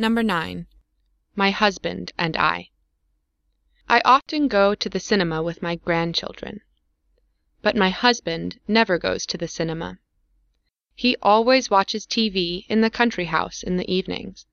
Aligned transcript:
Number 0.00 0.22
9. 0.22 0.68
My 1.34 1.50
Husband 1.50 2.12
and 2.16 2.36
I. 2.36 2.70
I 3.88 4.00
often 4.04 4.46
go 4.46 4.76
to 4.76 4.88
the 4.88 5.00
cinema 5.00 5.42
with 5.42 5.60
my 5.60 5.74
grandchildren. 5.74 6.60
But 7.62 7.74
my 7.74 7.90
husband 7.90 8.60
never 8.68 8.96
goes 8.96 9.26
to 9.26 9.36
the 9.36 9.48
cinema. 9.48 9.98
He 10.94 11.16
always 11.20 11.68
watches 11.68 12.06
TV 12.06 12.64
in 12.68 12.80
the 12.80 12.90
country 12.90 13.24
house 13.24 13.64
in 13.64 13.76
the 13.76 13.92
evenings. 13.92 14.46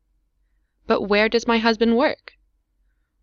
But 0.87 1.03
where 1.03 1.29
does 1.29 1.45
my 1.45 1.59
husband 1.59 1.95
work? 1.95 2.33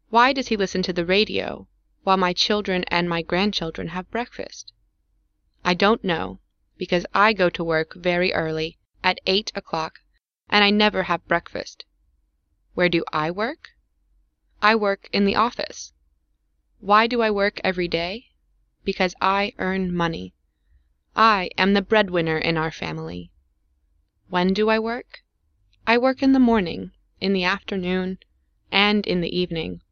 Why 0.09 0.33
does 0.33 0.47
he 0.47 0.57
listen 0.57 0.85
to 0.85 0.93
the 0.93 1.05
radio 1.05 1.67
while 2.05 2.19
my 2.19 2.33
children 2.33 2.85
and 2.85 3.09
my 3.09 3.23
grandchildren 3.23 3.89
have 3.89 4.13
breakfast? 4.13 4.73
I 5.65 5.75
don't 5.75 6.05
know, 6.05 6.39
because 6.77 7.05
I 7.13 7.33
go 7.33 7.51
to 7.51 7.65
work 7.65 7.97
very 7.97 8.33
early, 8.33 8.79
at 9.03 9.19
eight 9.27 9.51
o'clock, 9.57 9.99
and 10.49 10.63
I 10.63 10.71
never 10.71 11.03
have 11.03 11.27
breakfast. 11.27 11.85
Where 12.75 12.89
do 12.89 13.05
I 13.13 13.31
work? 13.31 13.71
I 14.63 14.75
work 14.75 15.09
in 15.13 15.27
the 15.27 15.37
office. 15.37 15.93
Why 16.81 17.07
do 17.07 17.21
I 17.21 17.31
work 17.31 17.61
every 17.63 17.89
day? 17.89 18.29
Because 18.83 19.15
I 19.21 19.53
earn 19.59 19.95
money. 19.95 20.35
I 21.15 21.51
am 21.59 21.75
the 21.75 21.83
breadwinner 21.83 22.39
in 22.39 22.57
our 22.57 22.71
family. 22.71 23.31
When 24.29 24.55
do 24.55 24.71
I 24.71 24.79
work? 24.79 25.23
I 25.87 25.99
work 25.99 26.23
in 26.23 26.33
the 26.33 26.39
morning, 26.39 26.93
in 27.21 27.35
the 27.35 27.45
afternoon, 27.45 28.19
and 28.71 29.07
in 29.07 29.21
the 29.21 29.37
evening, 29.37 29.83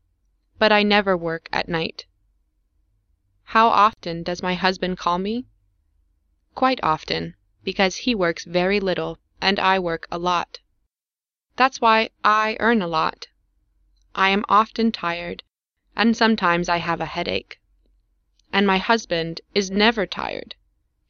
but 0.59 0.73
I 0.73 0.83
never 0.83 1.17
work 1.17 1.49
at 1.53 1.69
night. 1.69 2.07
How 3.45 3.69
often 3.69 4.23
does 4.23 4.43
my 4.43 4.55
husband 4.55 4.97
call 4.97 5.19
me? 5.19 5.45
Quite 6.55 6.81
often, 6.83 7.35
because 7.63 7.97
he 7.97 8.15
works 8.15 8.45
very 8.47 8.81
little 8.81 9.19
and 9.41 9.59
I 9.59 9.79
work 9.79 10.07
a 10.11 10.19
lot. 10.19 10.61
That's 11.61 11.79
why 11.79 12.09
I 12.25 12.57
earn 12.59 12.81
a 12.81 12.87
lot. 12.87 13.29
I 14.15 14.31
am 14.31 14.47
often 14.49 14.91
tired, 14.91 15.43
and 15.95 16.17
sometimes 16.17 16.71
I 16.71 16.79
have 16.79 17.03
a 17.03 17.13
headache. 17.15 17.61
And 18.51 18.67
my 18.67 18.79
husband 18.79 19.43
is 19.55 19.71
never 19.71 20.07
tired. 20.07 20.55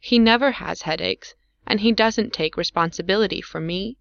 He 0.01 0.19
never 0.19 0.51
has 0.51 0.83
headaches, 0.83 1.37
and 1.69 1.79
he 1.79 1.93
doesn't 1.93 2.33
take 2.33 2.57
responsibility 2.57 3.41
for 3.41 3.61
me, 3.61 3.97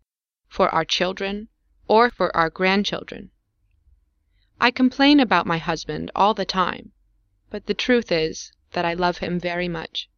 for 0.47 0.69
our 0.69 0.83
children, 0.83 1.49
or 1.87 2.09
for 2.09 2.35
our 2.35 2.49
grandchildren. 2.49 3.29
I 4.59 4.71
complain 4.71 5.19
about 5.19 5.45
my 5.45 5.59
husband 5.59 6.09
all 6.15 6.33
the 6.33 6.45
time, 6.45 6.93
but 7.51 7.67
the 7.67 7.75
truth 7.75 8.11
is 8.11 8.51
that 8.71 8.85
I 8.85 8.95
love 8.95 9.19
him 9.19 9.39
very 9.39 9.67
much. 9.67 10.09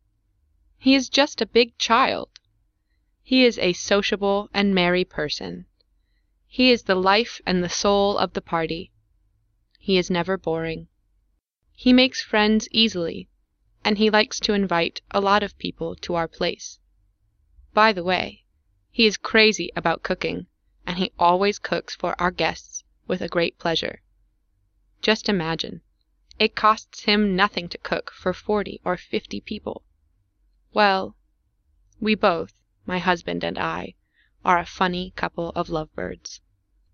He 0.78 0.96
is 0.96 1.10
just 1.10 1.42
a 1.42 1.46
big 1.46 1.78
child. 1.78 2.40
He 3.22 3.44
is 3.44 3.60
a 3.60 3.74
sociable 3.74 4.50
and 4.54 4.74
merry 4.74 5.04
person. 5.04 5.66
He 6.54 6.70
is 6.70 6.84
the 6.84 6.96
life 6.96 7.40
and 7.46 7.64
the 7.64 7.70
soul 7.70 8.18
of 8.18 8.34
the 8.34 8.42
party. 8.42 8.92
He 9.80 9.98
is 9.98 10.10
never 10.10 10.38
boring. 10.38 10.90
He 11.72 11.94
makes 11.94 12.22
friends 12.22 12.68
easily, 12.72 13.30
and 13.86 13.98
he 13.98 14.10
likes 14.10 14.38
to 14.42 14.54
invite 14.54 15.00
a 15.12 15.22
lot 15.22 15.44
of 15.44 15.58
people 15.58 15.96
to 16.02 16.16
our 16.16 16.28
place. 16.28 16.78
By 17.74 17.94
the 17.94 18.04
way, 18.04 18.44
he 18.90 19.06
is 19.06 19.16
crazy 19.16 19.72
about 19.78 20.04
cooking, 20.04 20.48
and 20.86 20.98
he 20.98 21.14
always 21.18 21.58
cooks 21.58 21.96
for 21.96 22.22
our 22.22 22.32
guests 22.32 22.84
with 23.08 23.22
a 23.22 23.30
great 23.30 23.58
pleasure. 23.58 24.02
Just 25.02 25.30
imagine, 25.30 25.80
it 26.38 26.54
costs 26.54 27.04
him 27.04 27.34
nothing 27.34 27.70
to 27.70 27.78
cook 27.78 28.12
for 28.12 28.34
forty 28.34 28.82
or 28.84 28.98
fifty 28.98 29.40
people. 29.40 29.86
Well, 30.74 31.16
we 32.02 32.14
both, 32.14 32.54
my 32.86 33.00
husband 33.00 33.46
and 33.46 33.58
I, 33.58 33.96
are 34.44 34.58
a 34.58 34.66
funny 34.66 35.12
couple 35.16 35.52
of 35.56 35.70
lovebirds. 35.70 36.42